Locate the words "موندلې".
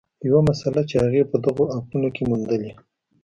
2.29-2.71